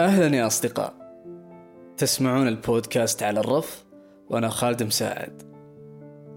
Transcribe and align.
أهلا 0.00 0.36
يا 0.36 0.46
أصدقاء 0.46 0.94
تسمعون 1.96 2.48
البودكاست 2.48 3.22
على 3.22 3.40
الرف 3.40 3.84
وأنا 4.30 4.48
خالد 4.48 4.82
مساعد 4.82 5.42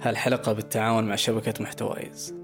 هالحلقة 0.01 0.53
بالتعاون 0.53 1.03
مع 1.03 1.15
شبكة 1.15 1.63
محتوايز 1.63 2.35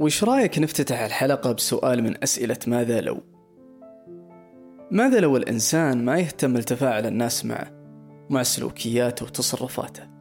وش 0.00 0.24
رأيك 0.24 0.58
نفتتح 0.58 1.00
الحلقة 1.00 1.52
بسؤال 1.52 2.02
من 2.02 2.22
أسئلة 2.22 2.58
ماذا 2.66 3.00
لو؟ 3.00 3.20
ماذا 4.90 5.20
لو 5.20 5.36
الإنسان 5.36 6.04
ما 6.04 6.18
يهتم 6.18 6.56
لتفاعل 6.56 7.06
الناس 7.06 7.44
معه 7.44 7.70
مع 8.30 8.42
سلوكياته 8.42 9.26
وتصرفاته؟ 9.26 10.15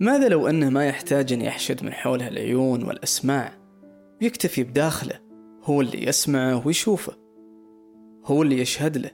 ماذا 0.00 0.28
لو 0.28 0.48
أنه 0.48 0.70
ما 0.70 0.86
يحتاج 0.86 1.32
أن 1.32 1.40
يحشد 1.42 1.84
من 1.84 1.92
حوله 1.92 2.28
العيون 2.28 2.84
والأسماع؟ 2.84 3.52
ويكتفي 4.22 4.64
بداخله 4.64 5.20
هو 5.62 5.80
اللي 5.80 6.06
يسمعه 6.06 6.66
ويشوفه. 6.66 7.12
هو 8.24 8.42
اللي 8.42 8.60
يشهد 8.60 8.98
له. 8.98 9.10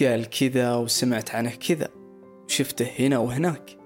قال 0.00 0.30
كذا 0.30 0.74
وسمعت 0.74 1.34
عنه 1.34 1.50
كذا 1.50 1.88
وشفته 2.44 2.86
هنا 2.98 3.18
وهناك. 3.18 3.78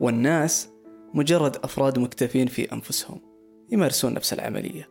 والناس 0.00 0.68
مجرد 1.14 1.56
أفراد 1.56 1.98
مكتفين 1.98 2.46
في 2.46 2.72
أنفسهم 2.72 3.20
يمارسون 3.70 4.14
نفس 4.14 4.32
العملية. 4.32 4.88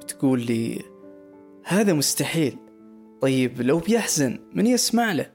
بتقول 0.00 0.46
لي 0.46 0.82
هذا 1.64 1.92
مستحيل. 1.92 2.58
طيب 3.20 3.62
لو 3.62 3.78
بيحزن 3.78 4.38
من 4.54 4.66
يسمع 4.66 5.12
له؟ 5.12 5.32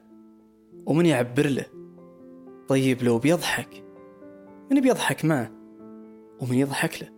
ومن 0.86 1.06
يعبر 1.06 1.46
له؟ 1.46 1.77
طيب 2.68 3.02
لو 3.02 3.18
بيضحك 3.18 3.84
من 4.70 4.80
بيضحك 4.80 5.24
معه 5.24 5.50
ومن 6.40 6.54
يضحك 6.54 7.02
له. 7.02 7.08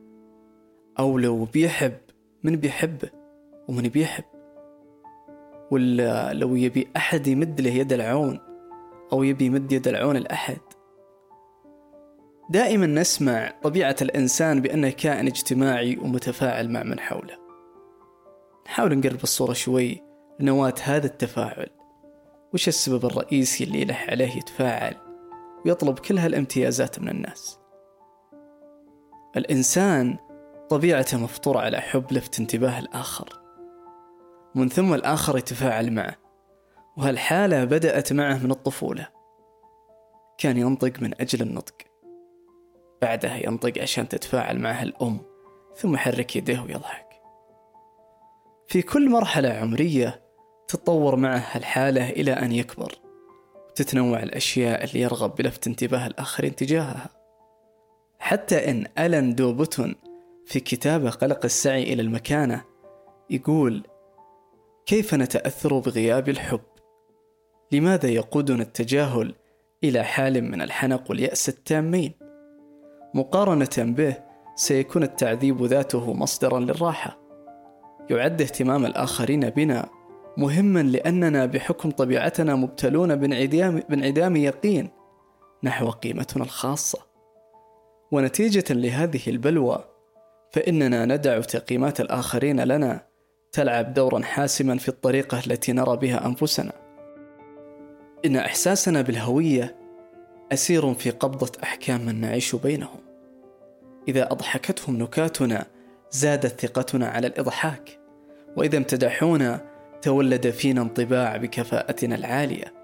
أو 0.98 1.18
لو 1.18 1.44
بيحب 1.44 1.98
من 2.42 2.56
بيحبه 2.56 3.10
ومن 3.68 3.82
بيحب. 3.82 4.24
ولا 5.70 6.32
لو 6.32 6.56
يبي 6.56 6.88
أحد 6.96 7.26
يمد 7.26 7.60
له 7.60 7.70
يد 7.70 7.92
العون 7.92 8.40
أو 9.12 9.22
يبي 9.22 9.44
يمد 9.44 9.72
يد 9.72 9.88
العون 9.88 10.16
لأحد 10.16 10.60
دائما 12.50 12.86
نسمع 12.86 13.52
طبيعة 13.62 13.96
الإنسان 14.02 14.60
بأنه 14.60 14.90
كائن 14.90 15.26
اجتماعي 15.26 15.96
ومتفاعل 15.96 16.70
مع 16.70 16.82
من 16.82 17.00
حوله. 17.00 17.38
نحاول 18.66 18.98
نقرب 18.98 19.22
الصورة 19.22 19.52
شوي 19.52 20.02
لنواة 20.40 20.74
هذا 20.82 21.06
التفاعل. 21.06 21.68
وش 22.54 22.68
السبب 22.68 23.04
الرئيسي 23.04 23.64
اللي 23.64 23.80
يلح 23.80 24.10
عليه 24.10 24.36
يتفاعل؟ 24.36 25.09
ويطلب 25.64 25.98
كل 25.98 26.18
هالامتيازات 26.18 26.98
من 26.98 27.08
الناس. 27.08 27.58
الإنسان 29.36 30.18
طبيعته 30.70 31.18
مفطورة 31.18 31.58
على 31.58 31.80
حب 31.80 32.12
لفت 32.12 32.40
انتباه 32.40 32.78
الآخر. 32.78 33.40
من 34.54 34.68
ثم 34.68 34.94
الآخر 34.94 35.38
يتفاعل 35.38 35.92
معه 35.92 36.16
وهالحالة 36.96 37.64
بدأت 37.64 38.12
معه 38.12 38.38
من 38.38 38.50
الطفولة. 38.50 39.08
كان 40.38 40.56
ينطق 40.56 40.92
من 41.02 41.20
أجل 41.20 41.42
النطق. 41.42 41.74
بعدها 43.02 43.46
ينطق 43.46 43.82
عشان 43.82 44.08
تتفاعل 44.08 44.58
معه 44.58 44.82
الأم 44.82 45.20
ثم 45.76 45.94
يحرك 45.94 46.36
يديه 46.36 46.60
ويضحك. 46.60 47.06
في 48.68 48.82
كل 48.82 49.10
مرحلة 49.10 49.48
عمرية 49.48 50.22
تتطور 50.68 51.16
معه 51.16 51.56
الحالة 51.56 52.10
إلى 52.10 52.32
أن 52.32 52.52
يكبر. 52.52 53.09
وتتنوع 53.80 54.22
الأشياء 54.22 54.84
اللي 54.84 55.00
يرغب 55.00 55.34
بلفت 55.34 55.66
انتباه 55.66 56.06
الآخرين 56.06 56.56
تجاهها 56.56 57.10
حتى 58.18 58.70
إن 58.70 58.86
ألن 58.98 59.34
دوبوتون 59.34 59.94
في 60.46 60.60
كتابه 60.60 61.10
قلق 61.10 61.44
السعي 61.44 61.82
إلى 61.92 62.02
المكانة 62.02 62.64
يقول 63.30 63.82
كيف 64.86 65.14
نتأثر 65.14 65.78
بغياب 65.78 66.28
الحب؟ 66.28 66.60
لماذا 67.72 68.08
يقودنا 68.08 68.62
التجاهل 68.62 69.34
إلى 69.84 70.04
حال 70.04 70.44
من 70.44 70.62
الحنق 70.62 71.10
واليأس 71.10 71.48
التامين؟ 71.48 72.12
مقارنة 73.14 73.76
به 73.78 74.16
سيكون 74.54 75.02
التعذيب 75.02 75.62
ذاته 75.62 76.12
مصدرا 76.12 76.60
للراحة 76.60 77.18
يعد 78.10 78.42
اهتمام 78.42 78.86
الآخرين 78.86 79.50
بنا 79.50 79.88
مهما 80.40 80.82
لأننا 80.82 81.46
بحكم 81.46 81.90
طبيعتنا 81.90 82.54
مبتلون 82.54 83.16
بانعدام, 83.16 83.82
بانعدام 83.88 84.36
يقين 84.36 84.90
نحو 85.62 85.90
قيمتنا 85.90 86.44
الخاصة. 86.44 86.98
ونتيجة 88.12 88.64
لهذه 88.70 89.20
البلوى 89.26 89.84
فإننا 90.52 91.04
ندع 91.04 91.40
تقييمات 91.40 92.00
الآخرين 92.00 92.60
لنا 92.60 93.06
تلعب 93.52 93.94
دورا 93.94 94.20
حاسما 94.22 94.78
في 94.78 94.88
الطريقة 94.88 95.38
التي 95.46 95.72
نرى 95.72 95.96
بها 95.96 96.26
أنفسنا. 96.26 96.72
إن 98.24 98.36
إحساسنا 98.36 99.02
بالهوية 99.02 99.76
أسير 100.52 100.94
في 100.94 101.10
قبضة 101.10 101.52
أحكام 101.62 102.06
من 102.06 102.20
نعيش 102.20 102.56
بينهم. 102.56 103.00
إذا 104.08 104.32
أضحكتهم 104.32 104.96
نكاتنا 104.96 105.66
زادت 106.10 106.60
ثقتنا 106.60 107.08
على 107.08 107.26
الإضحاك. 107.26 107.98
وإذا 108.56 108.78
امتدحونا 108.78 109.69
تولد 110.02 110.50
فينا 110.50 110.82
انطباع 110.82 111.36
بكفاءتنا 111.36 112.14
العالية. 112.14 112.74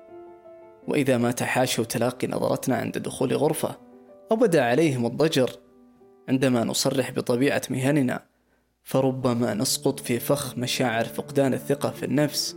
وإذا 0.89 1.19
ما 1.19 1.31
تحاشوا 1.31 1.85
تلاقي 1.85 2.29
نظرتنا 2.29 2.77
عند 2.77 2.99
دخول 2.99 3.33
غرفة 3.33 3.77
أو 4.31 4.37
بدا 4.37 4.65
عليهم 4.65 5.07
الضجر. 5.07 5.51
عندما 6.29 6.65
نصرح 6.65 7.11
بطبيعة 7.11 7.63
مهننا 7.71 8.23
فربما 8.83 9.55
نسقط 9.55 10.01
في 10.01 10.19
فخ 10.19 10.59
مشاعر 10.59 11.05
فقدان 11.05 11.55
الثقة 11.55 11.91
في 11.91 12.05
النفس 12.05 12.57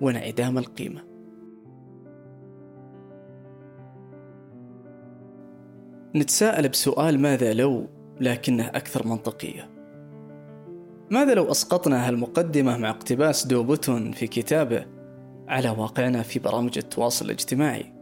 وانعدام 0.00 0.58
القيمة. 0.58 1.04
نتساءل 6.16 6.68
بسؤال 6.68 7.20
ماذا 7.20 7.52
لو 7.52 7.86
لكنه 8.20 8.66
أكثر 8.66 9.06
منطقية. 9.06 9.77
ماذا 11.10 11.34
لو 11.34 11.50
أسقطنا 11.50 12.08
هالمقدمة 12.08 12.76
مع 12.76 12.90
اقتباس 12.90 13.46
دوبوتون 13.46 14.12
في 14.12 14.26
كتابه 14.26 14.86
على 15.48 15.70
واقعنا 15.70 16.22
في 16.22 16.38
برامج 16.38 16.78
التواصل 16.78 17.24
الاجتماعي؟ 17.24 17.92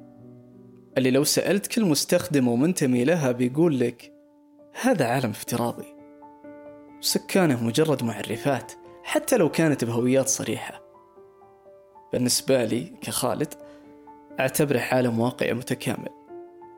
اللي 0.99 1.11
لو 1.11 1.25
سألت 1.25 1.66
كل 1.66 1.84
مستخدم 1.84 2.49
ومنتمي 2.49 3.05
لها 3.05 3.33
بيقول 3.33 3.81
لك 3.81 4.12
هذا 4.81 5.06
عالم 5.06 5.31
افتراضي. 5.31 5.97
سكانه 7.00 7.65
مجرد 7.65 8.05
معرفات 8.05 8.72
حتى 9.05 9.37
لو 9.37 9.49
كانت 9.49 9.84
بهويات 9.84 10.28
صريحة. 10.28 10.83
بالنسبة 12.12 12.65
لي 12.65 12.93
كخالد 13.00 13.55
أعتبره 14.41 14.78
عالم 14.78 15.21
واقعي 15.21 15.55
متكامل 15.55 16.11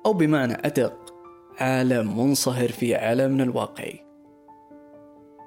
أو 0.06 0.12
بمعنى 0.12 0.54
أدق 0.54 1.14
عالم 1.58 2.18
منصهر 2.18 2.68
في 2.68 2.94
عالمنا 2.94 3.44
الواقعي. 3.44 4.07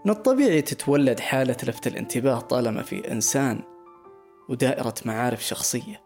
من 0.05 0.11
الطبيعي 0.11 0.61
تتولد 0.61 1.19
حالة 1.19 1.57
لفت 1.63 1.87
الانتباه 1.87 2.39
طالما 2.39 2.81
في 2.81 3.11
إنسان 3.11 3.61
ودائرة 4.49 4.95
معارف 5.05 5.43
شخصية 5.43 6.01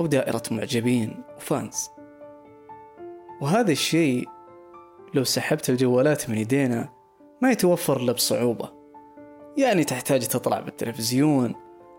أو 0.00 0.06
دائرة 0.06 0.42
معجبين 0.50 1.22
وفانز. 1.36 1.90
وهذا 3.40 3.72
الشيء 3.72 4.28
لو 5.14 5.24
سحبت 5.24 5.70
الجوالات 5.70 6.30
من 6.30 6.38
يدينا 6.38 6.88
ما 7.42 7.50
يتوفر 7.50 7.96
إلا 7.96 8.12
بصعوبة. 8.12 8.72
يعني 9.56 9.84
تحتاج 9.84 10.26
تطلع 10.26 10.60
بالتلفزيون 10.60 11.54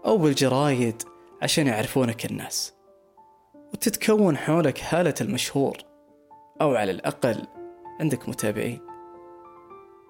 أو 0.05 0.17
بالجرايد 0.17 1.03
عشان 1.41 1.67
يعرفونك 1.67 2.25
الناس. 2.25 2.73
وتتكون 3.73 4.37
حولك 4.37 4.83
هالة 4.89 5.15
المشهور 5.21 5.77
أو 6.61 6.75
على 6.75 6.91
الأقل 6.91 7.47
عندك 7.99 8.29
متابعين. 8.29 8.94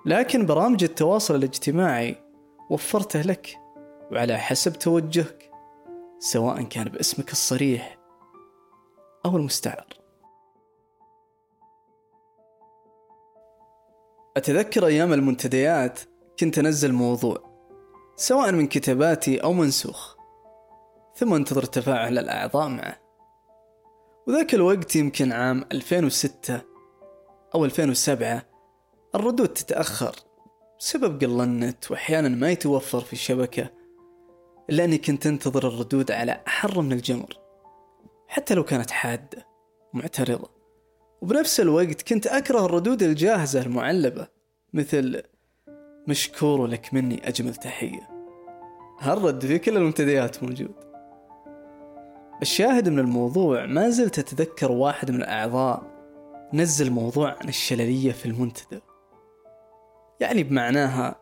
لكن 0.05 0.45
برامج 0.45 0.83
التواصل 0.83 1.35
الاجتماعي 1.35 2.15
وفرته 2.69 3.21
لك 3.21 3.57
وعلى 4.11 4.37
حسب 4.37 4.73
توجهك 4.73 5.51
سواء 6.19 6.63
كان 6.63 6.83
باسمك 6.83 7.31
الصريح 7.31 7.97
أو 9.25 9.37
المستعار 9.37 9.87
أتذكر 14.37 14.85
أيام 14.85 15.13
المنتديات 15.13 15.99
كنت 16.39 16.59
أنزل 16.59 16.93
موضوع 16.93 17.55
سواء 18.15 18.51
من 18.51 18.67
كتاباتي 18.67 19.37
أو 19.43 19.53
منسوخ 19.53 20.15
ثم 21.15 21.33
أنتظر 21.33 21.63
تفاعل 21.63 22.17
الأعضاء 22.17 22.67
معه. 22.67 22.99
وذاك 24.27 24.53
الوقت 24.53 24.95
يمكن 24.95 25.31
عام 25.31 25.65
2006 25.71 26.61
أو 27.55 27.65
2007 27.65 28.54
الردود 29.15 29.47
تتأخر 29.47 30.15
بسبب 30.79 31.23
قل 31.23 31.41
النت 31.41 31.91
وأحيانا 31.91 32.29
ما 32.29 32.51
يتوفر 32.51 32.99
في 32.99 33.13
الشبكة 33.13 33.69
إلا 34.69 34.83
أني 34.83 34.97
كنت 34.97 35.27
أنتظر 35.27 35.67
الردود 35.67 36.11
على 36.11 36.41
أحر 36.47 36.81
من 36.81 36.91
الجمر 36.91 37.37
حتى 38.27 38.53
لو 38.53 38.63
كانت 38.63 38.91
حادة 38.91 39.47
ومعترضة 39.93 40.49
وبنفس 41.21 41.59
الوقت 41.59 42.01
كنت 42.01 42.27
أكره 42.27 42.65
الردود 42.65 43.03
الجاهزة 43.03 43.61
المعلبة 43.61 44.27
مثل 44.73 45.21
مشكور 46.07 46.65
لك 46.67 46.93
مني 46.93 47.27
أجمل 47.27 47.55
تحية. 47.55 48.09
هالرد 48.99 49.45
في 49.45 49.59
كل 49.59 49.77
المنتديات 49.77 50.43
موجود. 50.43 50.75
الشاهد 52.41 52.89
من 52.89 52.99
الموضوع 52.99 53.65
ما 53.65 53.89
زلت 53.89 54.19
أتذكر 54.19 54.71
واحد 54.71 55.11
من 55.11 55.17
الأعضاء 55.17 55.95
نزل 56.53 56.91
موضوع 56.91 57.35
عن 57.41 57.49
الشللية 57.49 58.11
في 58.11 58.25
المنتدى. 58.25 58.81
يعني 60.19 60.43
بمعناها 60.43 61.15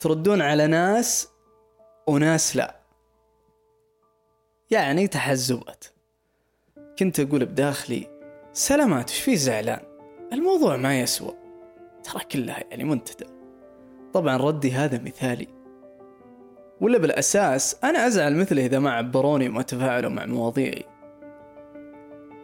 تردون 0.00 0.42
على 0.42 0.66
ناس 0.66 1.28
وناس 2.06 2.56
لا. 2.56 2.76
يعني 4.70 5.06
تحزبات 5.08 5.84
كنت 6.98 7.20
أقول 7.20 7.44
بداخلي 7.44 8.06
سلامات 8.52 9.10
وش 9.10 9.20
في 9.20 9.36
زعلان؟ 9.36 9.80
الموضوع 10.32 10.76
ما 10.76 11.00
يسوى. 11.00 11.34
ترى 12.04 12.24
كلها 12.24 12.64
يعني 12.70 12.84
منتدى. 12.84 13.26
طبعا 14.12 14.36
ردي 14.36 14.72
هذا 14.72 15.02
مثالي. 15.02 15.48
ولا 16.80 16.98
بالأساس 16.98 17.76
أنا 17.84 18.06
أزعل 18.06 18.36
مثله 18.36 18.66
إذا 18.66 18.78
ما 18.78 18.90
عبروني 18.90 19.48
وما 19.48 19.62
تفاعلوا 19.62 20.10
مع 20.10 20.26
مواضيعي. 20.26 20.84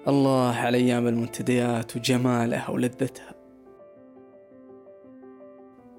الله 0.09 0.55
على 0.55 0.79
أيام 0.79 1.07
المنتديات 1.07 1.97
وجمالها 1.97 2.71
ولذتها. 2.71 3.38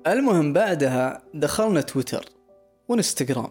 المهم 0.07 0.53
بعدها 0.53 1.21
دخلنا 1.33 1.81
تويتر 1.81 2.25
وانستغرام. 2.89 3.49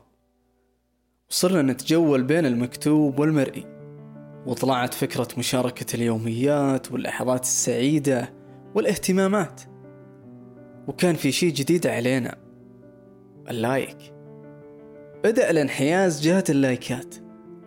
وصرنا 1.31 1.73
نتجول 1.73 2.23
بين 2.23 2.47
المكتوب 2.47 3.19
والمرئي. 3.19 3.65
وطلعت 4.47 4.95
فكرة 4.95 5.29
مشاركة 5.39 5.97
اليوميات 5.97 6.93
واللحظات 6.93 7.43
السعيدة 7.43 8.35
والاهتمامات. 8.75 9.61
وكان 10.89 11.15
في 11.15 11.33
شيء 11.33 11.53
جديد 11.53 11.87
علينا. 11.87 12.37
ال 13.51 13.59
like. 13.59 13.99
بدأ 15.25 15.51
الانحياز 15.51 16.21
جهة 16.21 16.45
اللايكات 16.49 17.15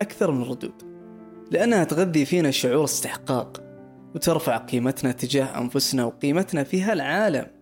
أكثر 0.02 0.30
من 0.30 0.42
الردود 0.42 0.82
لأنها 1.50 1.84
تغذي 1.84 2.24
فينا 2.24 2.50
شعور 2.50 2.84
استحقاق. 2.84 3.62
وترفع 4.14 4.56
قيمتنا 4.56 5.12
تجاه 5.12 5.58
أنفسنا 5.58 6.04
وقيمتنا 6.04 6.64
في 6.64 6.82
هالعالم. 6.82 7.61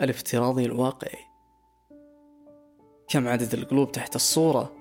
الافتراضي 0.00 0.64
الواقعي. 0.64 1.18
كم 3.08 3.28
عدد 3.28 3.54
القلوب 3.54 3.92
تحت 3.92 4.16
الصورة 4.16 4.72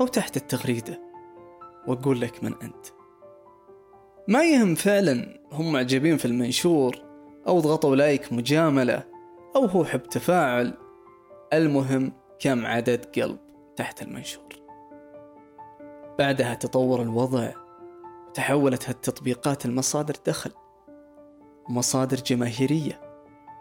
أو 0.00 0.06
تحت 0.06 0.36
التغريدة؟ 0.36 1.00
وأقول 1.86 2.20
لك 2.20 2.44
من 2.44 2.54
أنت. 2.62 2.86
ما 4.28 4.44
يهم 4.44 4.74
فعلا 4.74 5.40
هم 5.52 5.72
معجبين 5.72 6.16
في 6.16 6.24
المنشور 6.24 6.96
أو 7.46 7.60
ضغطوا 7.60 7.96
لايك 7.96 8.32
مجاملة 8.32 9.04
أو 9.56 9.66
هو 9.66 9.84
حب 9.84 10.02
تفاعل. 10.02 10.74
المهم 11.52 12.12
كم 12.40 12.66
عدد 12.66 13.04
قلب 13.20 13.38
تحت 13.76 14.02
المنشور. 14.02 14.48
بعدها 16.18 16.54
تطور 16.54 17.02
الوضع 17.02 17.52
وتحولت 18.28 18.88
هالتطبيقات 18.88 19.66
المصادر 19.66 20.14
دخل. 20.26 20.50
مصادر 21.68 22.16
جماهيرية. 22.16 23.05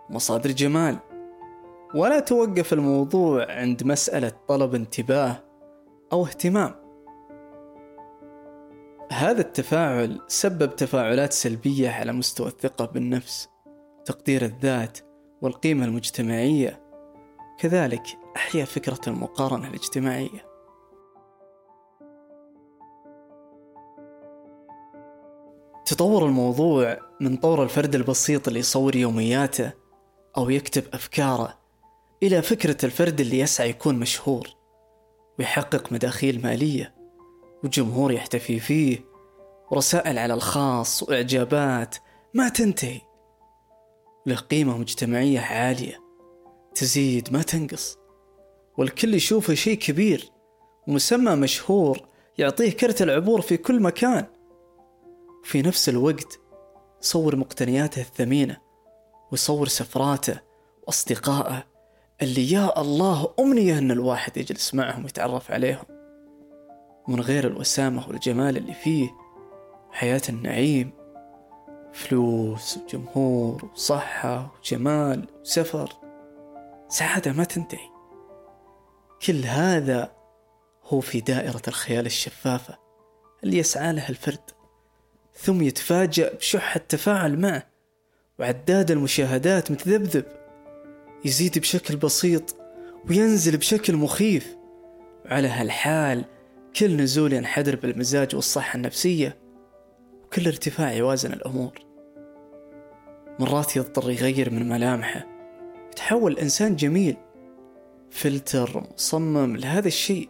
مصادر 0.09 0.51
جمال. 0.51 0.97
ولا 1.95 2.19
توقف 2.19 2.73
الموضوع 2.73 3.51
عند 3.51 3.83
مسألة 3.83 4.31
طلب 4.47 4.75
انتباه 4.75 5.43
أو 6.13 6.25
اهتمام. 6.25 6.75
هذا 9.11 9.41
التفاعل 9.41 10.21
سبب 10.27 10.75
تفاعلات 10.75 11.33
سلبية 11.33 11.89
على 11.89 12.13
مستوى 12.13 12.47
الثقة 12.47 12.85
بالنفس 12.85 13.49
تقدير 14.05 14.45
الذات 14.45 14.97
والقيمة 15.41 15.85
المجتمعية. 15.85 16.81
كذلك 17.59 18.03
أحيا 18.35 18.65
فكرة 18.65 18.99
المقارنة 19.07 19.67
الاجتماعية. 19.67 20.45
تطور 25.85 26.25
الموضوع 26.25 26.97
من 27.21 27.37
طور 27.37 27.63
الفرد 27.63 27.95
البسيط 27.95 28.47
اللي 28.47 28.59
يصور 28.59 28.95
يومياته 28.95 29.84
أو 30.37 30.49
يكتب 30.49 30.83
أفكاره 30.93 31.57
إلى 32.23 32.41
فكرة 32.41 32.85
الفرد 32.85 33.21
اللي 33.21 33.39
يسعى 33.39 33.69
يكون 33.69 33.95
مشهور 33.95 34.47
ويحقق 35.39 35.93
مداخيل 35.93 36.41
مالية 36.41 36.95
وجمهور 37.63 38.11
يحتفي 38.11 38.59
فيه 38.59 38.99
ورسائل 39.71 40.17
على 40.17 40.33
الخاص 40.33 41.03
وإعجابات 41.03 41.95
ما 42.33 42.49
تنتهي. 42.49 43.01
له 44.25 44.35
قيمة 44.35 44.77
مجتمعية 44.77 45.39
عالية 45.39 45.99
تزيد 46.75 47.33
ما 47.33 47.41
تنقص 47.41 47.97
والكل 48.77 49.13
يشوفه 49.13 49.53
شيء 49.53 49.77
كبير 49.77 50.31
ومسمى 50.87 51.35
مشهور 51.35 52.07
يعطيه 52.37 52.71
كرت 52.71 53.01
العبور 53.01 53.41
في 53.41 53.57
كل 53.57 53.81
مكان. 53.81 54.25
وفي 55.43 55.61
نفس 55.61 55.89
الوقت 55.89 56.39
يصور 57.03 57.35
مقتنياته 57.35 58.01
الثمينة 58.01 58.64
ويصور 59.31 59.67
سفراته 59.67 60.39
وأصدقائه 60.87 61.63
اللي 62.21 62.51
يا 62.51 62.81
الله 62.81 63.33
أمنية 63.39 63.77
أن 63.77 63.91
الواحد 63.91 64.37
يجلس 64.37 64.73
معهم 64.73 65.03
ويتعرف 65.03 65.51
عليهم. 65.51 65.85
من 67.07 67.19
غير 67.19 67.47
الوسامة 67.47 68.07
والجمال 68.07 68.57
اللي 68.57 68.73
فيه 68.73 69.09
حياة 69.91 70.21
النعيم. 70.29 70.91
فلوس 71.93 72.77
وجمهور 72.77 73.69
وصحة 73.73 74.51
وجمال 74.59 75.27
وسفر. 75.41 75.89
سعادة 76.89 77.33
ما 77.33 77.43
تنتهي. 77.43 77.89
كل 79.25 79.45
هذا 79.45 80.11
هو 80.83 80.99
في 80.99 81.21
دائرة 81.21 81.61
الخيال 81.67 82.05
الشفافة 82.05 82.77
اللي 83.43 83.57
يسعى 83.57 83.93
لها 83.93 84.09
الفرد 84.09 84.51
ثم 85.33 85.61
يتفاجأ 85.61 86.33
بشح 86.33 86.75
التفاعل 86.75 87.39
معه. 87.39 87.74
وعداد 88.39 88.91
المشاهدات 88.91 89.71
متذبذب. 89.71 90.25
يزيد 91.25 91.59
بشكل 91.59 91.95
بسيط 91.95 92.55
وينزل 93.09 93.57
بشكل 93.57 93.95
مخيف. 93.95 94.57
وعلى 95.25 95.47
هالحال 95.47 96.25
كل 96.75 96.97
نزول 96.97 97.33
ينحدر 97.33 97.75
بالمزاج 97.75 98.35
والصحة 98.35 98.77
النفسية 98.77 99.37
وكل 100.23 100.47
ارتفاع 100.47 100.93
يوازن 100.93 101.33
الأمور. 101.33 101.85
مرات 103.39 103.75
يضطر 103.75 104.11
يغير 104.11 104.49
من 104.49 104.69
ملامحه. 104.69 105.25
يتحول 105.91 106.39
إنسان 106.39 106.75
جميل. 106.75 107.17
فلتر 108.11 108.83
مصمم 108.93 109.57
لهذا 109.57 109.87
الشيء. 109.87 110.29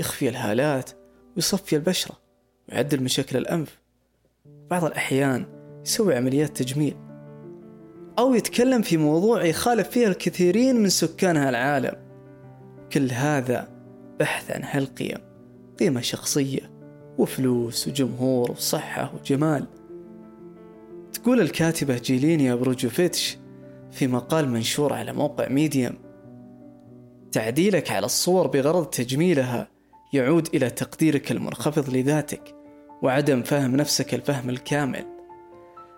يخفي 0.00 0.28
الهالات 0.28 0.90
ويصفي 1.36 1.76
البشرة 1.76 2.18
ويعدل 2.68 3.00
من 3.00 3.08
شكل 3.08 3.36
الأنف. 3.36 3.78
بعض 4.46 4.84
الأحيان 4.84 5.46
يسوي 5.86 6.16
عمليات 6.16 6.56
تجميل. 6.56 7.09
أو 8.18 8.34
يتكلم 8.34 8.82
في 8.82 8.96
موضوع 8.96 9.44
يخالف 9.44 9.88
فيها 9.88 10.08
الكثيرين 10.08 10.76
من 10.76 10.88
سكان 10.88 11.36
هالعالم 11.36 11.96
كل 12.92 13.10
هذا 13.12 13.68
بحث 14.20 14.50
عن 14.50 14.62
هالقيم 14.64 15.18
قيمة 15.80 16.00
شخصية 16.00 16.70
وفلوس 17.18 17.88
وجمهور 17.88 18.50
وصحة 18.50 19.12
وجمال. 19.14 19.66
تقول 21.12 21.40
الكاتبة 21.40 21.98
جيلينيا 21.98 22.54
بروجوفيتش 22.54 23.38
في 23.90 24.06
مقال 24.06 24.48
منشور 24.48 24.92
على 24.92 25.12
موقع 25.12 25.48
ميديم 25.48 25.98
تعديلك 27.32 27.90
على 27.90 28.06
الصور 28.06 28.46
بغرض 28.46 28.86
تجميلها 28.86 29.68
يعود 30.12 30.48
إلى 30.54 30.70
تقديرك 30.70 31.32
المنخفض 31.32 31.90
لذاتك 31.90 32.54
وعدم 33.02 33.42
فهم 33.42 33.76
نفسك 33.76 34.14
الفهم 34.14 34.50
الكامل. 34.50 35.04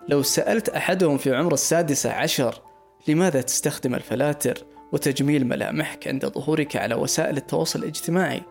لو 0.08 0.22
سألت 0.22 0.68
أحدهم 0.68 1.18
في 1.18 1.36
عمر 1.36 1.52
السادسة 1.52 2.12
عشر 2.12 2.62
لماذا 3.08 3.40
تستخدم 3.40 3.94
الفلاتر 3.94 4.64
وتجميل 4.92 5.46
ملامحك 5.46 6.08
عند 6.08 6.26
ظهورك 6.26 6.76
على 6.76 6.94
وسائل 6.94 7.36
التواصل 7.36 7.78
الاجتماعي؟ 7.78 8.42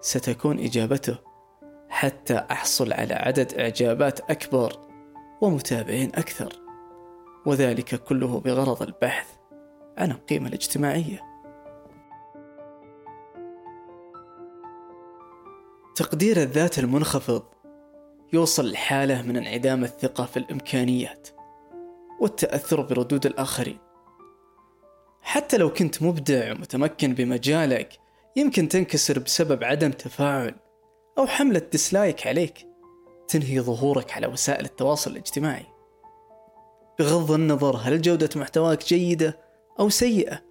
ستكون 0.00 0.58
إجابته 0.58 1.18
حتى 1.88 2.44
أحصل 2.50 2.92
على 2.92 3.14
عدد 3.14 3.54
إعجابات 3.54 4.30
أكبر 4.30 4.72
ومتابعين 5.40 6.08
أكثر 6.14 6.52
وذلك 7.46 7.94
كله 7.94 8.40
بغرض 8.40 8.82
البحث 8.82 9.26
عن 9.98 10.10
القيمة 10.10 10.48
الاجتماعية. 10.48 11.20
تقدير 15.94 16.36
الذات 16.36 16.78
المنخفض 16.78 17.42
يوصل 18.32 18.70
لحالة 18.70 19.22
من 19.22 19.36
انعدام 19.36 19.84
الثقة 19.84 20.24
في 20.24 20.36
الإمكانيات 20.36 21.28
والتأثر 22.20 22.80
بردود 22.80 23.26
الآخرين. 23.26 23.78
حتى 25.22 25.56
لو 25.56 25.72
كنت 25.72 26.02
مبدع 26.02 26.52
ومتمكن 26.52 27.14
بمجالك 27.14 27.98
يمكن 28.36 28.68
تنكسر 28.68 29.18
بسبب 29.18 29.64
عدم 29.64 29.90
تفاعل 29.90 30.54
أو 31.18 31.26
حملة 31.26 31.62
dislike 31.72 32.26
عليك 32.26 32.66
تنهي 33.28 33.60
ظهورك 33.60 34.12
على 34.12 34.26
وسائل 34.26 34.64
التواصل 34.64 35.10
الاجتماعي. 35.10 35.66
بغض 36.98 37.32
النظر 37.32 37.76
هل 37.76 38.02
جودة 38.02 38.30
محتواك 38.36 38.84
جيدة 38.84 39.38
أو 39.80 39.88
سيئة 39.88 40.42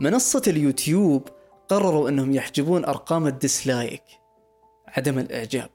منصة 0.00 0.42
اليوتيوب 0.46 1.28
قرروا 1.68 2.08
أنهم 2.08 2.32
يحجبون 2.32 2.84
أرقام 2.84 3.26
ال 3.26 3.36
dislike 3.36 4.02
عدم 4.86 5.18
الإعجاب. 5.18 5.70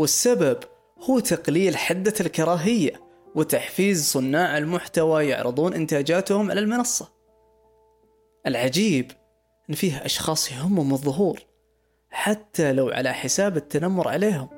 والسبب 0.00 0.58
هو 1.10 1.18
تقليل 1.18 1.76
حدة 1.76 2.14
الكراهية 2.20 3.00
وتحفيز 3.34 4.04
صناع 4.04 4.58
المحتوى 4.58 5.28
يعرضون 5.28 5.74
إنتاجاتهم 5.74 6.50
على 6.50 6.60
المنصة. 6.60 7.08
العجيب 8.46 9.12
أن 9.70 9.74
فيها 9.74 10.06
أشخاص 10.06 10.52
يهمهم 10.52 10.92
الظهور 10.92 11.40
حتى 12.10 12.72
لو 12.72 12.88
على 12.88 13.12
حساب 13.12 13.56
التنمر 13.56 14.08
عليهم. 14.08 14.48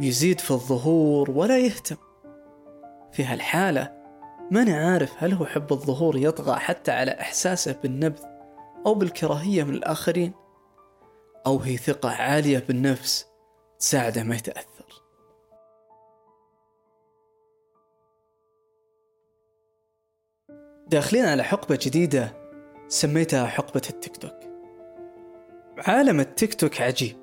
يزيد 0.00 0.40
في 0.40 0.50
الظهور 0.50 1.30
ولا 1.30 1.58
يهتم. 1.58 1.96
في 3.12 3.24
هالحالة 3.24 3.92
ماني 4.50 4.72
عارف 4.72 5.12
هل 5.18 5.32
هو 5.32 5.46
حب 5.46 5.72
الظهور 5.72 6.16
يطغى 6.16 6.56
حتى 6.56 6.90
على 6.90 7.10
إحساسه 7.10 7.76
بالنبذ 7.82 8.22
أو 8.86 8.94
بالكراهية 8.94 9.64
من 9.64 9.74
الآخرين 9.74 10.32
أو 11.46 11.58
هي 11.58 11.76
ثقة 11.76 12.10
عالية 12.10 12.58
بالنفس 12.68 13.31
تساعده 13.82 14.22
ما 14.22 14.36
يتأثر. 14.36 15.02
داخلين 20.88 21.24
على 21.24 21.42
حقبة 21.42 21.78
جديدة 21.82 22.32
سميتها 22.88 23.46
حقبة 23.46 23.82
التيك 23.90 24.16
توك. 24.16 24.40
عالم 25.78 26.20
التيك 26.20 26.54
توك 26.54 26.80
عجيب 26.80 27.16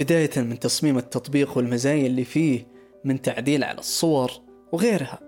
بداية 0.00 0.30
من 0.36 0.58
تصميم 0.58 0.98
التطبيق 0.98 1.56
والمزايا 1.56 2.06
اللي 2.06 2.24
فيه 2.24 2.66
من 3.04 3.22
تعديل 3.22 3.64
على 3.64 3.78
الصور 3.78 4.30
وغيرها 4.72 5.20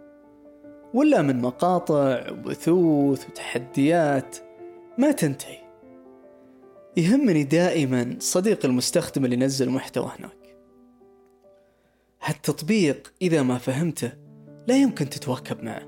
ولا 0.94 1.22
من 1.22 1.40
مقاطع 1.40 2.30
وبثوث 2.30 3.28
وتحديات 3.28 4.36
ما 4.98 5.12
تنتهي. 5.12 5.58
يهمني 6.96 7.44
دائما 7.44 8.16
صديق 8.20 8.64
المستخدم 8.64 9.24
اللي 9.24 9.36
نزل 9.36 9.70
محتوى 9.70 10.10
هناك. 10.18 10.41
هالتطبيق 12.24 13.12
إذا 13.22 13.42
ما 13.42 13.58
فهمته 13.58 14.12
لا 14.66 14.76
يمكن 14.76 15.08
تتواكب 15.08 15.64
معه. 15.64 15.82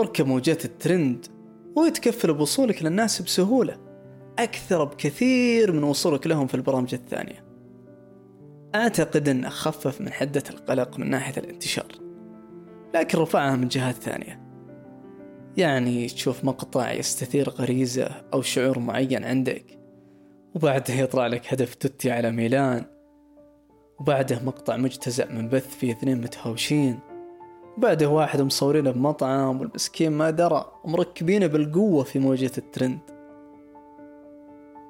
اركب 0.00 0.26
موجات 0.26 0.64
الترند 0.64 1.26
ويتكفل 1.76 2.34
بوصولك 2.34 2.82
للناس 2.82 3.22
بسهولة 3.22 3.76
أكثر 4.38 4.84
بكثير 4.84 5.72
من 5.72 5.82
وصولك 5.82 6.26
لهم 6.26 6.46
في 6.46 6.54
البرامج 6.54 6.94
الثانية. 6.94 7.44
أعتقد 8.74 9.28
أنه 9.28 9.48
خفف 9.48 10.00
من 10.00 10.12
حدة 10.12 10.42
القلق 10.50 10.98
من 10.98 11.10
ناحية 11.10 11.42
الانتشار 11.42 11.92
لكن 12.94 13.18
رفعها 13.18 13.56
من 13.56 13.68
جهات 13.68 13.94
ثانية. 13.94 14.40
يعني 15.56 16.06
تشوف 16.06 16.44
مقطع 16.44 16.92
يستثير 16.92 17.50
غريزة 17.50 18.08
أو 18.34 18.42
شعور 18.42 18.78
معين 18.78 19.24
عندك 19.24 19.64
وبعدها 20.54 20.96
يطلع 20.96 21.26
لك 21.26 21.52
هدف 21.52 21.74
توتي 21.74 22.10
على 22.10 22.30
ميلان 22.30 22.84
وبعده 24.00 24.40
مقطع 24.44 24.76
مجتزأ 24.76 25.26
من 25.32 25.48
بث 25.48 25.76
فيه 25.76 25.92
اثنين 25.92 26.20
متهاوشين. 26.20 26.98
بعده 27.78 28.08
واحد 28.08 28.40
مصورينه 28.40 28.90
بمطعم 28.90 29.60
والمسكين 29.60 30.12
ما 30.12 30.30
درى 30.30 30.72
ومركبينه 30.84 31.46
بالقوة 31.46 32.04
في 32.04 32.18
موجة 32.18 32.52
الترند. 32.58 32.98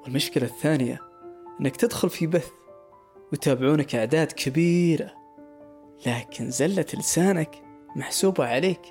والمشكلة 0.03 0.43
الثانية 0.43 0.99
إنك 1.61 1.75
تدخل 1.75 2.09
في 2.09 2.27
بث 2.27 2.51
ويتابعونك 3.31 3.95
أعداد 3.95 4.31
كبيرة 4.31 5.11
لكن 6.07 6.51
زلة 6.51 6.85
لسانك 6.93 7.55
محسوبة 7.95 8.45
عليك 8.45 8.81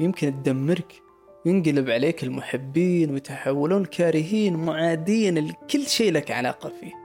ويمكن 0.00 0.42
تدمرك 0.42 1.02
وينقلب 1.46 1.90
عليك 1.90 2.24
المحبين 2.24 3.10
ويتحولون 3.10 3.84
كارهين 3.84 4.56
معادين 4.56 5.38
لكل 5.38 5.86
شيء 5.86 6.12
لك 6.12 6.30
علاقة 6.30 6.72
فيه. 6.80 7.03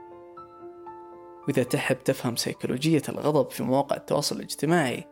وإذا 1.48 1.62
تحب 1.62 2.04
تفهم 2.04 2.36
سيكولوجية 2.36 3.02
الغضب 3.08 3.50
في 3.50 3.62
مواقع 3.62 3.96
التواصل 3.96 4.36
الاجتماعي 4.36 5.04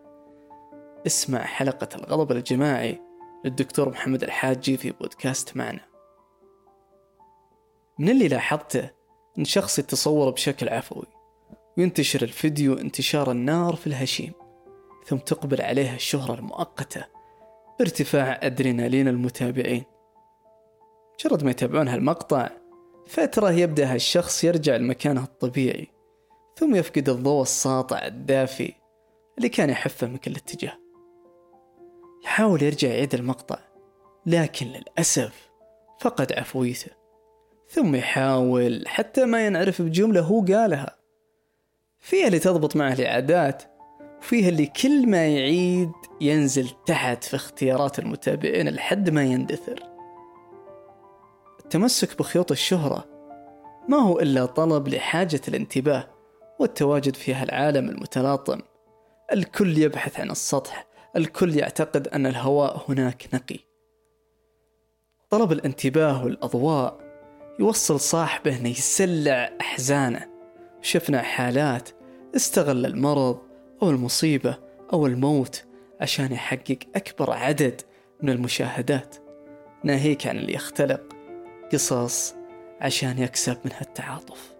اسمع 1.06 1.44
حلقة 1.44 1.88
الغضب 1.94 2.32
الجماعي 2.32 3.02
للدكتور 3.44 3.88
محمد 3.88 4.22
الحاجي 4.22 4.76
في 4.76 4.90
بودكاست 4.90 5.56
معنا. 5.56 5.80
من 7.98 8.08
اللي 8.08 8.28
لاحظته 8.28 8.90
إن 9.38 9.44
شخص 9.44 9.78
يتصور 9.78 10.30
بشكل 10.30 10.68
عفوي 10.68 11.06
وينتشر 11.78 12.22
الفيديو 12.22 12.74
انتشار 12.74 13.30
النار 13.30 13.76
في 13.76 13.86
الهشيم 13.86 14.32
ثم 15.06 15.16
تقبل 15.16 15.62
عليها 15.62 15.94
الشهرة 15.94 16.34
المؤقتة 16.34 17.04
بارتفاع 17.78 18.40
أدرينالين 18.42 19.08
المتابعين. 19.08 19.84
مجرد 21.14 21.44
ما 21.44 21.50
يتابعون 21.50 21.88
هالمقطع 21.88 22.50
فترة 23.06 23.50
يبدأ 23.50 23.94
هالشخص 23.94 24.44
يرجع 24.44 24.76
لمكانه 24.76 25.24
الطبيعي. 25.24 25.88
ثم 26.58 26.74
يفقد 26.74 27.08
الضوء 27.08 27.42
الساطع 27.42 28.06
الدافي 28.06 28.72
اللي 29.38 29.48
كان 29.48 29.70
يحفه 29.70 30.06
من 30.06 30.16
كل 30.16 30.36
اتجاه. 30.36 30.78
يحاول 32.24 32.62
يرجع 32.62 32.88
يعيد 32.88 33.14
المقطع 33.14 33.58
لكن 34.26 34.66
للأسف 34.66 35.50
فقد 36.00 36.32
عفويته. 36.32 36.90
ثم 37.68 37.94
يحاول 37.94 38.84
حتى 38.86 39.24
ما 39.24 39.46
ينعرف 39.46 39.82
بجملة 39.82 40.20
هو 40.20 40.40
قالها. 40.40 40.96
فيها 41.98 42.26
اللي 42.26 42.38
تضبط 42.38 42.76
معه 42.76 42.92
الإعادات 42.92 43.62
وفيها 44.18 44.48
اللي 44.48 44.66
كل 44.66 45.08
ما 45.08 45.26
يعيد 45.26 45.92
ينزل 46.20 46.70
تحت 46.86 47.24
في 47.24 47.36
اختيارات 47.36 47.98
المتابعين 47.98 48.68
لحد 48.68 49.10
ما 49.10 49.24
يندثر. 49.24 49.82
التمسك 51.60 52.18
بخيوط 52.18 52.50
الشهرة 52.50 53.04
ما 53.88 53.96
هو 53.96 54.20
إلا 54.20 54.46
طلب 54.46 54.88
لحاجة 54.88 55.40
الانتباه. 55.48 56.17
والتواجد 56.58 57.16
في 57.16 57.34
هالعالم 57.34 57.88
المتلاطم. 57.88 58.60
الكل 59.32 59.78
يبحث 59.78 60.20
عن 60.20 60.30
السطح 60.30 60.86
الكل 61.16 61.56
يعتقد 61.56 62.08
أن 62.08 62.26
الهواء 62.26 62.84
هناك 62.88 63.28
نقي. 63.34 63.58
طلب 65.30 65.52
الانتباه 65.52 66.24
والأضواء 66.24 67.00
يوصل 67.60 68.00
صاحبه 68.00 68.56
أنه 68.56 68.68
يسلع 68.68 69.50
أحزانه. 69.60 70.28
شفنا 70.82 71.22
حالات 71.22 71.88
استغل 72.36 72.86
المرض 72.86 73.38
أو 73.82 73.90
المصيبة 73.90 74.58
أو 74.92 75.06
الموت 75.06 75.64
عشان 76.00 76.32
يحقق 76.32 76.78
أكبر 76.96 77.30
عدد 77.30 77.80
من 78.22 78.30
المشاهدات. 78.30 79.16
ناهيك 79.84 80.26
عن 80.26 80.36
اللي 80.36 80.54
يختلق 80.54 81.02
قصص 81.72 82.34
عشان 82.80 83.18
يكسب 83.18 83.58
منها 83.64 83.80
التعاطف. 83.80 84.57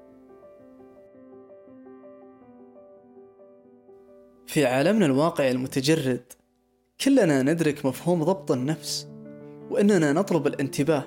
في 4.48 4.66
عالمنا 4.66 5.06
الواقعي 5.06 5.50
المتجرد 5.50 6.32
كلنا 7.04 7.42
ندرك 7.42 7.86
مفهوم 7.86 8.24
ضبط 8.24 8.52
النفس 8.52 9.08
وإننا 9.70 10.12
نطلب 10.12 10.46
الانتباه 10.46 11.04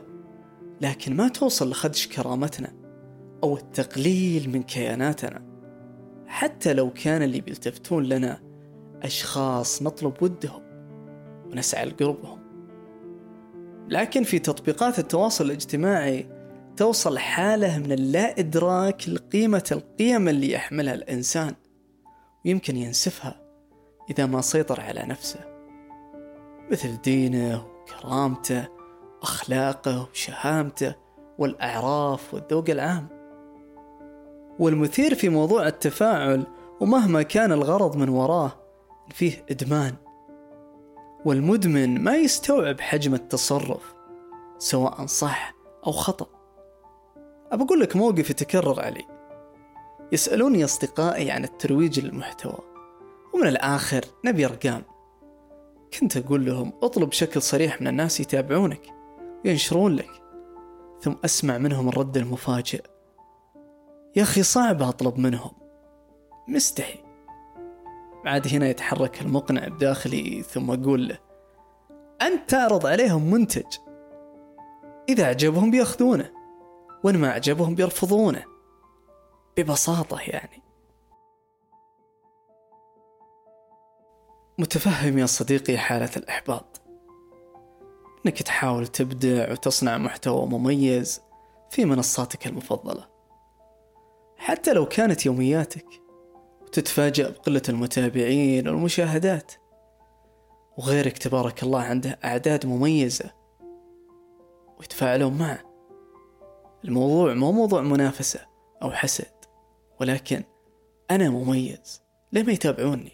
لكن 0.82 1.16
ما 1.16 1.28
توصل 1.28 1.70
لخدش 1.70 2.08
كرامتنا 2.08 2.74
أو 3.44 3.58
التقليل 3.58 4.50
من 4.50 4.64
كياناتنا. 4.64 5.42
حتى 6.28 6.74
لو 6.74 6.90
كان 6.90 7.24
اللي 7.24 7.42
بيلتفتون 7.42 8.04
لنا 8.04 8.42
أشخاص 9.04 9.82
نطلب 9.82 10.14
ودهم 10.24 10.64
ونسعى 11.46 11.86
لقربهم. 11.86 12.40
لكن 13.90 14.24
في 14.24 14.40
تطبيقات 14.40 15.00
التواصل 15.00 15.46
الاجتماعي 15.46 16.30
توصل 16.78 17.18
حالة 17.18 17.80
من 17.80 17.92
اللا 17.92 18.40
إدراك 18.40 19.10
لقيمة 19.10 19.64
القيم 19.72 20.28
اللي 20.28 20.52
يحملها 20.52 20.94
الإنسان. 20.94 21.54
ويمكن 22.46 22.78
ينسفها 22.78 23.42
إذا 24.10 24.26
ما 24.26 24.42
سيطر 24.42 24.82
على 24.82 25.02
نفسه. 25.02 25.40
مثل 26.72 27.02
دينه 27.02 27.66
وكرامته 27.66 28.68
وأخلاقه 29.22 30.08
وشهامته 30.12 30.96
والأعراف 31.38 32.34
والذوق 32.34 32.70
العام. 32.70 33.08
والمثير 34.60 35.16
في 35.16 35.30
موضوع 35.30 35.68
التفاعل 35.68 36.44
ومهما 36.80 37.22
كان 37.22 37.52
الغرض 37.52 37.96
من 37.96 38.10
وراه 38.10 38.52
فيه 39.10 39.46
إدمان. 39.52 39.96
والمدمن 41.26 42.04
ما 42.04 42.16
يستوعب 42.16 42.82
حجم 42.82 43.14
التصرف 43.14 43.96
سواء 44.58 45.06
صح 45.06 45.54
أو 45.88 45.92
خطأ. 45.92 46.28
أبى 47.52 47.64
أقول 47.64 47.80
لك 47.80 47.96
موقف 47.96 48.30
يتكرر 48.30 48.82
علي. 48.82 49.21
يسألوني 50.12 50.64
أصدقائي 50.64 51.32
عن 51.32 51.44
الترويج 51.44 52.00
للمحتوى 52.00 52.58
ومن 53.34 53.48
الآخر 53.48 54.02
نبي 54.26 54.46
أرقام. 54.46 54.84
كنت 56.00 56.18
أقول 56.18 56.46
لهم 56.46 56.74
اطلب 56.84 57.10
بشكل 57.10 57.42
صريح 57.42 57.82
من 57.82 57.88
الناس 57.88 58.20
يتابعونك 58.20 58.82
وينشرون 59.46 59.96
لك. 59.96 60.10
ثم 61.02 61.14
أسمع 61.26 61.58
منهم 61.58 61.90
الرد 61.90 62.18
المفاجئ. 62.18 62.84
يا 64.16 64.24
أخي 64.24 64.44
صعب 64.44 64.82
أطلب 64.82 65.20
منهم. 65.20 65.52
مستحي. 66.48 67.00
عاد 68.26 68.48
هنا 68.48 68.70
يتحرك 68.70 69.22
المقنع 69.22 69.68
بداخلي 69.68 70.44
ثم 70.44 70.72
أقول 70.72 71.08
له 71.08 71.18
أنت 72.22 72.50
تعرض 72.50 72.86
عليهم 72.86 73.32
منتج. 73.32 73.78
إذا 75.10 75.24
أعجبهم 75.24 75.72
بيأخذونه 75.72 76.32
وإن 77.04 77.18
ما 77.18 77.30
أعجبهم 77.30 77.76
بيرفضونه. 77.76 78.51
ببساطة 79.58 80.20
يعني. 80.22 80.62
متفهم 84.58 85.18
يا 85.18 85.26
صديقي 85.26 85.78
حالة 85.78 86.10
الإحباط. 86.18 86.82
إنك 88.26 88.42
تحاول 88.42 88.88
تبدع 88.88 89.52
وتصنع 89.52 89.98
محتوى 89.98 90.46
مميز 90.46 91.22
في 91.70 91.86
منصاتك 91.86 92.48
المفضلة. 92.48 93.08
حتى 94.38 94.74
لو 94.74 94.86
كانت 94.86 95.26
يومياتك 95.26 95.86
وتتفاجأ 96.62 97.30
بقلة 97.30 97.62
المتابعين 97.70 98.68
والمشاهدات. 98.68 99.52
وغيرك 100.78 101.18
تبارك 101.18 101.64
الله 101.64 101.82
عنده 101.82 102.20
أعداد 102.26 102.66
مميزة. 102.66 103.32
ويتفاعلون 104.80 105.38
معه. 105.38 105.60
الموضوع 106.86 107.34
مو 107.34 107.52
موضوع 107.52 107.82
منافسة 107.82 108.40
أو 108.84 108.92
حسد. 108.92 109.41
ولكن 110.02 110.44
أنا 111.12 111.30
مميز. 111.30 112.02
ليه 112.32 112.44
ما 112.44 112.52
يتابعوني. 112.52 113.12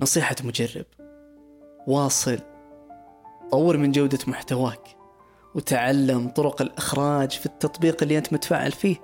نصيحة 0.00 0.36
مجرب. 0.44 0.86
واصل. 1.86 2.38
طور 3.50 3.76
من 3.76 3.92
جودة 3.92 4.18
محتواك. 4.26 4.96
وتعلم 5.54 6.28
طرق 6.28 6.62
الإخراج 6.62 7.30
في 7.30 7.46
التطبيق 7.46 8.02
اللي 8.02 8.18
أنت 8.18 8.32
متفاعل 8.32 8.72
فيه. 8.72 8.96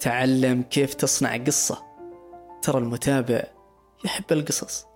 تعلم 0.00 0.62
كيف 0.62 0.94
تصنع 0.94 1.36
قصة. 1.36 1.82
ترى 2.62 2.78
المتابع 2.78 3.44
يحب 4.04 4.32
القصص. 4.32 4.86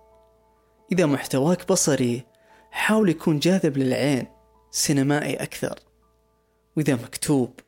إذا 0.91 1.05
محتواك 1.05 1.67
بصري 1.67 2.23
حاول 2.71 3.09
يكون 3.09 3.39
جاذب 3.39 3.77
للعين. 3.77 4.27
سينمائي 4.71 5.35
أكثر. 5.35 5.79
وإذا 6.77 6.95
مكتوب 6.95 7.59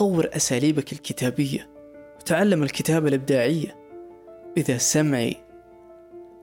طور 0.00 0.30
أساليبك 0.32 0.92
الكتابية 0.92 1.70
وتعلم 2.16 2.62
الكتابة 2.62 3.08
الإبداعية. 3.08 3.76
إذا 4.56 4.78
سمعي 4.78 5.36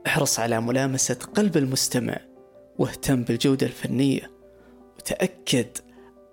احرص 0.08 0.40
على 0.40 0.62
ملامسة 0.62 1.16
قلب 1.16 1.58
المستمع 1.58 2.18
واهتم 2.78 3.24
بالجودة 3.24 3.68
الفنية 3.68 4.32
وتأكد 4.98 5.68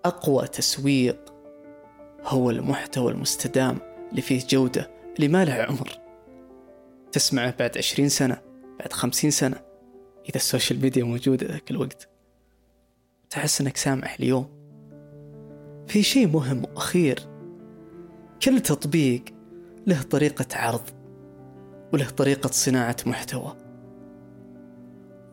أقوى 0.04 0.46
تسويق 0.46 1.34
هو 2.24 2.50
المحتوى 2.50 3.12
المستدام 3.12 3.78
اللي 4.10 4.22
فيه 4.22 4.40
جودة 4.48 4.90
اللي 5.16 5.28
ما 5.28 5.44
له 5.44 5.52
عمر. 5.52 5.98
تسمعه 7.12 7.54
بعد 7.58 7.78
عشرين 7.78 8.08
سنة 8.08 8.42
بعد 8.78 8.92
خمسين 8.92 9.30
سنة 9.30 9.56
إذا 10.28 10.36
ال 10.36 10.43
social 10.43 10.80
media 10.80 11.04
موجودة 11.04 11.46
ذاك 11.46 11.70
الوقت. 11.70 12.08
تحس 13.30 13.60
أنك 13.60 13.76
سامع 13.76 14.14
اليوم. 14.14 14.53
في 15.86 16.02
شيء 16.02 16.26
مهم 16.26 16.64
وأخير. 16.64 17.18
كل 18.42 18.60
تطبيق 18.60 19.24
له 19.86 20.02
طريقة 20.02 20.46
عرض 20.52 20.90
وله 21.92 22.10
طريقة 22.10 22.50
صناعة 22.50 22.96
محتوى. 23.06 23.56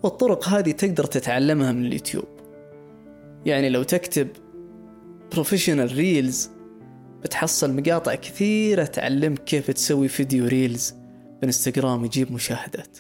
والطرق 0.04 0.50
هذه 0.50 0.72
تقدر 0.72 1.04
تتعلمها 1.04 1.72
من 1.72 1.86
اليوتيوب. 1.86 2.26
يعني 3.46 3.70
لو 3.70 3.84
تكتب 3.84 4.28
professional 5.32 5.96
reels 5.96 6.50
بتحصل 7.24 7.76
مقاطع 7.76 8.16
كثيرة 8.16 8.84
تعلمك 8.84 9.44
كيف 9.44 9.72
تسوي 9.72 10.08
فيديو 10.08 10.48
reels 10.48 10.96
بإنستغرام 11.42 12.06
يجيب 12.06 12.32
مشاهدات. 12.32 12.98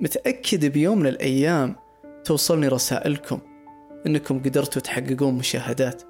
متأكد 0.00 0.64
بيوم 0.64 0.98
من 0.98 1.06
الأيام 1.06 1.76
توصلني 2.24 2.68
رسائلكم. 2.68 3.40
إنكم 4.06 4.38
قدرتوا 4.38 4.82
تحققون 4.82 5.34
مشاهدات 5.34 6.02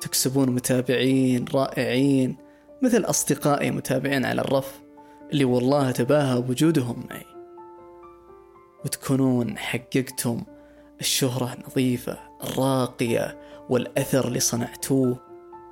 تكسبون 0.00 0.50
متابعين 0.50 1.44
رائعين 1.54 2.36
مثل 2.82 3.04
أصدقائي 3.04 3.70
متابعين 3.70 4.24
على 4.24 4.40
الرف 4.40 4.80
اللي 5.32 5.44
والله 5.44 5.90
تباهى 5.90 6.40
بوجودهم 6.40 7.06
معي. 7.10 7.24
وتكونون 8.84 9.58
حققتم 9.58 10.42
الشهرة 11.00 11.54
النظيفة 11.54 12.18
الراقية 12.44 13.38
والأثر 13.68 14.28
اللي 14.28 14.40
صنعتوه 14.40 15.18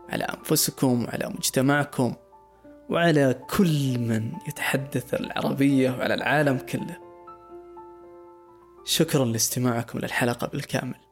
على 0.08 0.24
أنفسكم 0.24 1.04
وعلى 1.04 1.28
مجتمعكم 1.28 2.14
وعلى 2.90 3.34
كل 3.56 3.98
من 3.98 4.32
يتحدث 4.48 5.14
العربية 5.14 5.90
وعلى 5.90 6.14
العالم 6.14 6.58
كله. 6.58 6.96
شكرا 8.84 9.24
لاستماعكم 9.24 9.98
للحلقة 9.98 10.46
بالكامل. 10.46 11.07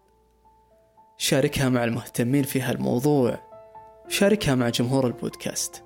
شاركها 1.18 1.68
مع 1.68 1.84
المهتمين 1.84 2.42
في 2.42 2.60
هالموضوع. 2.60 3.38
شاركها 4.08 4.54
مع 4.54 4.68
جمهور 4.68 5.06
البودكاست. 5.06 5.84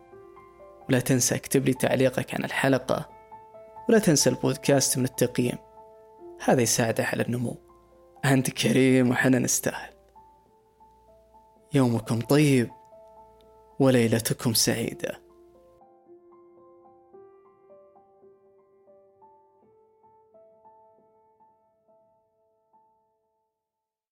ولا 0.88 1.00
تنسى 1.00 1.34
اكتب 1.34 1.66
لي 1.66 1.74
تعليقك 1.74 2.34
عن 2.34 2.44
الحلقة. 2.44 3.08
ولا 3.88 3.98
تنسى 3.98 4.30
البودكاست 4.30 4.98
من 4.98 5.04
التقييم. 5.04 5.58
هذا 6.44 6.62
يساعده 6.62 7.04
على 7.04 7.22
النمو. 7.22 7.56
أنت 8.24 8.50
كريم 8.50 9.10
وحنا 9.10 9.38
نستاهل. 9.38 9.92
يومكم 11.74 12.20
طيب 12.20 12.70
وليلتكم 13.78 14.54
سعيدة. 14.54 15.29